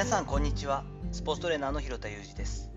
[0.00, 0.82] 皆さんこんにちは。
[1.12, 2.70] スポーツトレーナーの広田裕二です。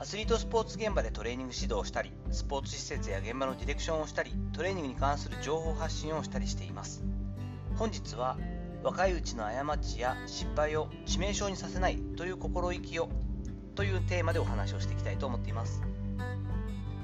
[0.00, 7.04] アスリートスポーツ現場でトレーニング指導をしたりスポーツ施設や現場のディレクションをしたりトレーニングに関する情報発信をしたりしています。
[7.76, 8.36] 本日は
[8.82, 13.08] 若いうちの過ちや失敗を致命傷にさせないという心意気を
[13.76, 15.84] というテーマでお話をしていきたいと思っています。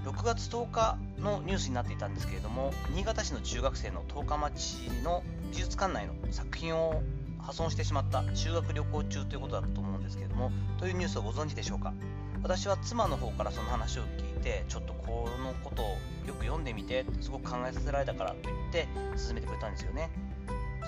[0.06, 7.04] 6月10日のニュースになっていたんですけれども新潟市の中学生の十日町の美術館内の作品を
[7.46, 11.94] 破損してしまった修学旅行中ということだと思うんですけれどもというニュースをご存知でしょうか？
[12.42, 15.86] 私は妻の方からその話を聞いてちょっとこのことを
[16.26, 20.10] よく読んでみてすごく考えさせられたからと言って進めてくれたんですよね。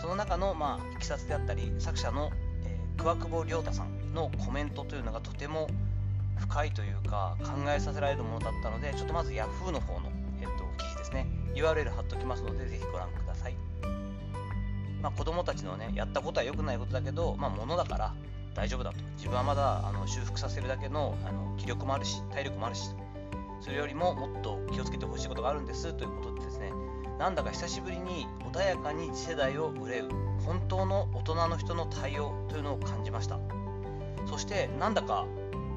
[0.00, 2.30] その中のまあいきさつであったり作者の、
[2.64, 5.68] えー、桑久保亮太さんのコメントというのがとても
[6.38, 11.26] 深いというか考えさせられるものだったのでちょっとまず Yahoo の方の、えっと、記事ですね。
[11.54, 13.27] URL 貼っておきますのでぜひご覧ください。
[15.02, 18.14] まあ、子供たちのねやったことは良くないことだけど、まあ、ものだから
[18.54, 18.96] 大丈夫だと。
[19.16, 22.90] 自分はまだあの修復させるだけのあの気力もあるし体力もあるし。
[23.60, 25.92] それよりももっと気をつけてほしいことがあるんです。
[25.94, 26.72] ということでですね。
[27.18, 30.08] なんだか久しぶりに穏やかに次世代を憂う
[30.44, 33.40] 本当の大人の人の対応というのを感じました。
[34.26, 35.26] そしてなんだか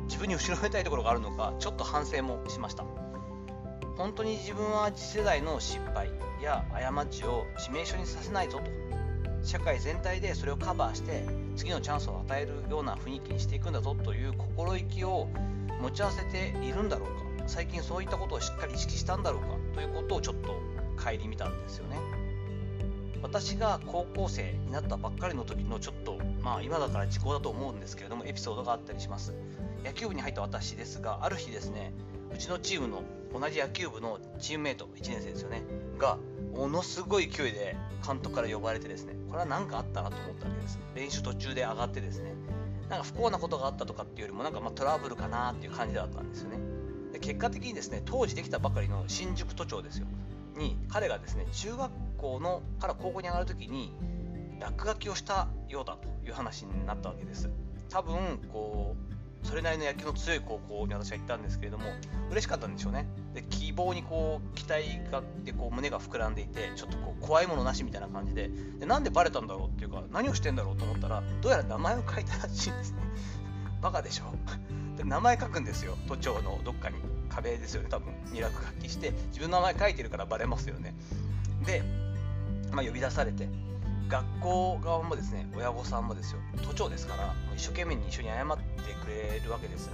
[0.05, 2.85] 自分に後ろめたいところがあるのかちょっと反省もしました。
[3.97, 6.09] 本当に自分は次世代の失敗
[6.41, 8.65] や過ちを致命傷にさせないぞと。
[9.43, 11.23] 社会全体でそれをカバーして
[11.55, 15.27] 次のチャンスを与えるような雰囲気にしていくんだぞという心意気を
[15.81, 17.21] 持ち合わせているんだろうか。
[17.47, 20.49] 最近そういったことをしっかり意識したんだろうかということをちょっと
[20.95, 21.97] 顧みたんですよね。
[23.23, 29.33] 私が高校生になったばっかりの時のちょっとまあ今だから時効だと思うんですけれどもエピソードがあったりします。
[29.83, 31.93] 野球部に入った私ですがある日ですね
[32.33, 33.03] うちのチームの
[33.33, 35.63] 同じ野球部のチームメイト1年生ですよね
[35.97, 36.17] が
[36.53, 40.79] ものすごい勢いで監督から呼ばれてですねこれは何かあったなと思ったわけです。
[40.95, 42.33] 練習途中で上がってですね
[42.89, 46.57] なんか不幸なことがあったとかっていうよりもなんかまトラブルかなっていう感じだったんですよね。
[47.13, 50.07] で結果的にですね当時できたばかりの新宿都庁ですよ。
[50.57, 53.93] に彼がですね中学校のから高校に上がる時に
[54.59, 57.49] 落書きをしたようだという話になったわけです。
[57.89, 61.85] 多分こうそれなりの野球の強い高校に私は行ったんですけれども
[62.29, 63.07] 嬉しかったんでしょうね。
[63.33, 72.99] で希望にこう期待があってこう胸が膨らんでいてちょっとこう怖いものなしみたいな感じででなんでバレたんだろうっていうか何をしてんだろうと思ったらどうやら名前を書いたらしいんですね。
[73.81, 74.25] バカでしょ。
[74.97, 75.97] で名前書くんですよ。
[76.07, 76.97] 都庁のどっかに。
[77.29, 77.87] 壁ですよね。
[77.89, 78.13] 多分。
[78.31, 80.93] に落書きして自分の名前書いてるからバレますよね。
[81.65, 81.81] で、
[82.71, 83.47] まあ、呼び出されて
[84.11, 86.39] 学校側もですね親御さんもですよ。
[86.63, 88.57] 都庁ですから一生懸命に一緒に謝っ
[88.93, 89.89] くれるわけです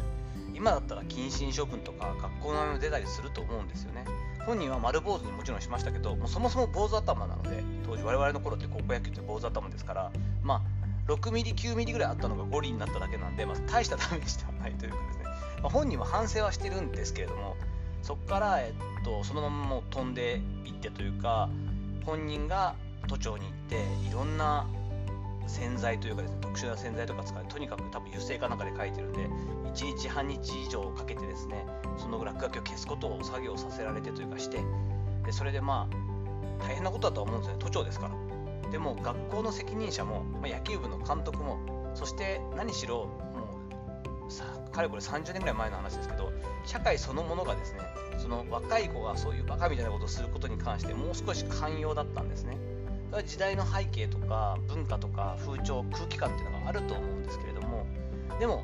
[0.54, 4.06] 今だったら謹慎処分とか学校の名前出たりすると思うんですよね。
[4.48, 10.12] 本人は丸坊主にもちろんしましたけどもうそもそも坊主頭なので当時我々の頃って高校野球って坊主頭ですから
[10.42, 10.64] ま
[11.08, 15.24] あ6ミリ9ミリぐらいあったのが5厘になっただけなんで、まあ、大したダメージではないというかですね、
[15.62, 17.58] まあ、本人は反省はしてるんですけれども
[18.04, 18.72] そこから、え
[19.02, 21.50] っと、そのままもう飛んでいってというか
[22.06, 22.76] 本人が
[23.08, 23.76] 都庁に行って
[24.10, 24.66] いろんな
[25.48, 29.30] 洗剤というかですね特殊な洗剤とか使ってとにかく多分油性かなんかで書いてるんで
[29.74, 31.66] 1日半日以上かけてですね
[31.98, 34.60] その落書きを消すことを作業させられてというかして
[35.26, 37.64] でそれでまあ大変なことだとは思うんですよね。
[37.64, 38.72] 都庁ですから。
[38.72, 43.60] でも学校の責任者も、まあ、野球部の監督もそして何しろも
[44.28, 46.34] うさかれこれ30年ぐらい前の話ですけど
[46.66, 47.80] 社会そのものがですね
[48.18, 52.58] その若い子がそういうバカみたいなことをすることに関してもう少し寛容だったんですね。
[53.26, 57.86] 時代の背景とか文化とか風潮空気感っていうのがあると思うんですけれども
[58.40, 58.64] でも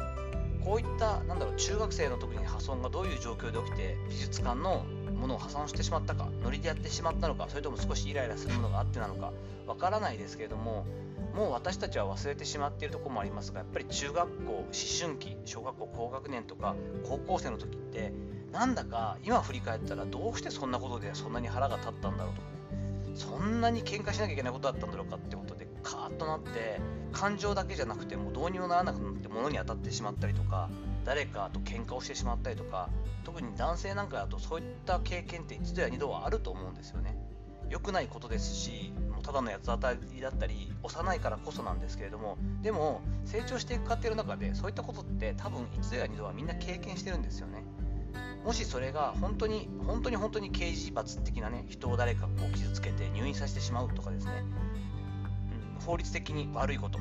[0.63, 4.85] こういったなんだろう中学生の時に破損がどういう状況で起きて美術館の
[5.19, 9.33] ものを破損してしまったかノリでやってしまったのかそれとも少しイライラするものがあってなのか
[9.67, 10.85] わからないですけれども
[11.35, 14.65] もう私たちは忘れてしまっているところもありますがやっぱり中学校思
[15.01, 18.13] 春期小学校高学年とか高校生の時って
[18.51, 22.41] なんだか今振り返ったらどうしてそんなことでそんなに腹が立ったんだろうと。
[23.15, 26.79] そんなに喧嘩しなきゃいけないことだったんだろうかってことでカーッとなって
[27.11, 30.69] 感情だけじゃなくてもうどうにもならなくなって物に当たってしまったりとか
[31.05, 32.89] 誰かと喧嘩をしてしまったりとか
[33.23, 37.17] 特に男性なんかだとそういった経験って一度や二度はあると思うんですよね。
[37.69, 47.63] 良くないことですしもうただの八つ当たりだったり幼いからこそなんですけれどもでも成長していく過程の中でそういったことって多分一度や二度はみんな経験してるんですよね。
[48.43, 54.31] もしそれが本当に本当に本当に刑事罰的なね人を誰かこう傷つけて入院させてしまうとかですね、
[55.79, 56.99] うん、法律的に悪いこと。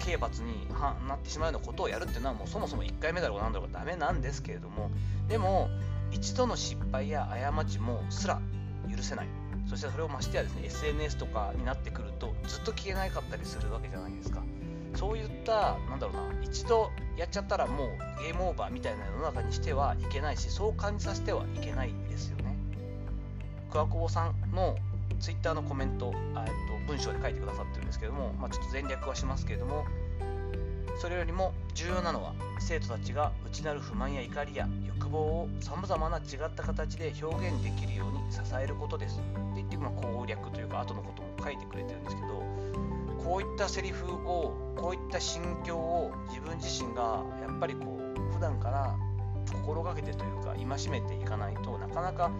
[0.00, 0.66] 刑罰に
[1.06, 4.90] なってしまうようなことをやるっていうのはもうそもそも1回目だろうが何だろうダメなんですけれども。
[5.28, 5.68] でも
[6.10, 8.40] 一度の失敗や過ちもすら
[8.90, 9.28] 許せない。
[9.68, 14.42] そしてそれをましてやですね SNS とかになってくるとずっと消えなかったりするわけじゃないですか。
[14.94, 17.88] そういったなんだろうな一度やっちゃったらもう
[18.22, 22.56] ゲームオーバーみたいな世の中にしてはいけないしそう感じさせてはいけないですよね。
[23.70, 24.76] 桑久保さんの
[25.20, 26.46] ツイッターのコメント、えっ
[26.86, 29.84] と、文章で書いてくださってるんですけども、まあ、ちょっと全略はしますけれども
[30.98, 39.18] それよりも重要なのは生徒たちが内なる不満や怒りや欲望をさまざまな違った形で表現できるように支えることです。
[39.18, 39.24] って
[39.56, 42.42] 言って、まあ、攻略というか後のことも書いてくれてるんですけど
[43.24, 48.96] こういったセリフをこういった心境を自分自身がやっぱりこう普段から
[49.52, 52.30] 心がけてというか戒めていかないとなかなか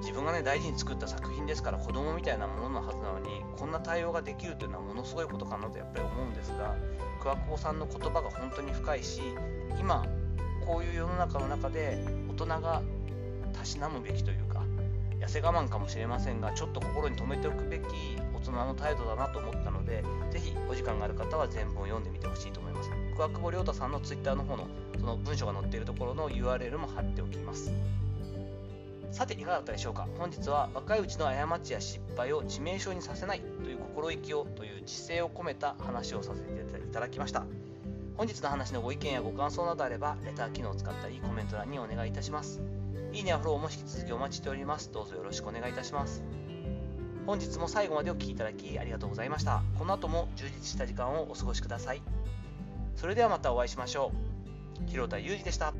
[0.00, 6.76] 自分がね大事に作った作品ですから子供みたいなもののはずなのにこんな対応ができるというのはものすごいことかなとやっぱり思うんですが
[7.20, 9.20] 桑子さんの言葉が本当に深いし
[9.78, 10.04] 今
[10.66, 12.82] こういう世の中の中で大人が
[13.52, 14.64] たしなむべきというか
[15.20, 17.82] 痩せ我慢かもしれませんがちょっと心に留めておくべき
[18.34, 22.90] 大人の態度だなと思ったのでぜひお時間がある方は全文を読んでみてほしいと思います。
[23.14, 24.66] 桑久保亮太さんの Twitter の方の
[24.98, 27.72] その文章が載っているところの URL も貼っておきます。
[29.12, 30.06] さていかがだったでしょうか？
[30.18, 37.44] 本日は若いうちの過ちや失敗を致命傷にさせないという心意気をという姿勢を込めた話をさせていただきました。
[38.16, 42.60] 本日の話のご意見やご感想などあればレター機能を使ったりコメント欄にお願いいたします。
[43.12, 44.90] いいねやフォローも引き続きお待ちしております。
[44.92, 46.22] どうぞよろしくお願いいたします。
[47.26, 49.62] 本日も最後までお聴きいただきありがとうございました。
[49.78, 52.00] この後も充実した時間をお過ごしください。
[52.94, 54.12] それではまたお会いしましょ
[54.86, 54.88] う。
[54.88, 55.74] 広田裕二でした。